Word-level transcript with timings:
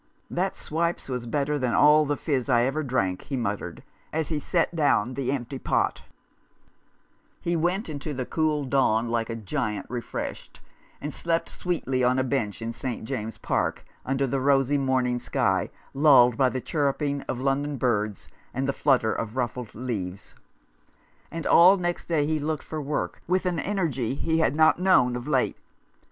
'•That 0.31 0.57
swipes 0.57 1.07
was 1.09 1.27
better 1.27 1.59
than 1.59 1.75
all 1.75 2.05
the 2.07 2.17
fiz 2.17 2.49
I 2.49 2.63
ever 2.63 2.81
drank,"' 2.81 3.25
he 3.25 3.37
muttered, 3.37 3.83
as 4.11 4.29
he 4.29 4.39
set 4.39 4.75
down 4.75 5.13
the 5.13 5.31
empty 5.31 5.59
pot 5.59 6.01
He 7.39 7.55
went 7.55 7.87
into 7.87 8.11
the 8.11 8.25
cool 8.25 8.65
dawn 8.65 9.09
like 9.11 9.29
a 9.29 9.35
giant 9.35 9.85
re 9.89 10.01
freshed, 10.01 10.59
and 10.99 11.13
slept 11.13 11.49
sweetly 11.49 12.03
on 12.03 12.17
a 12.17 12.23
bench 12.23 12.63
in 12.63 12.73
St 12.73 13.05
James's 13.05 13.37
A 13.37 13.45
Fellow 13.47 13.59
feeling. 13.59 13.61
Park, 13.61 13.85
under 14.03 14.25
the 14.25 14.39
rosy 14.39 14.79
morning 14.79 15.19
sky, 15.19 15.69
lulled 15.93 16.35
by 16.35 16.49
the 16.49 16.61
chirruping 16.61 17.21
of 17.29 17.39
London 17.39 17.77
birds, 17.77 18.27
and 18.55 18.67
the 18.67 18.73
flutter 18.73 19.13
of 19.13 19.37
ruffled 19.37 19.75
leaves. 19.75 20.33
And 21.29 21.45
all 21.45 21.77
next 21.77 22.07
day 22.07 22.25
he 22.25 22.39
looked 22.39 22.63
for 22.63 22.81
work 22.81 23.21
with 23.27 23.45
an 23.45 23.59
energy 23.59 24.15
he 24.15 24.39
had 24.39 24.55
not 24.55 24.79
known 24.79 25.15
of 25.15 25.27
late. 25.27 25.57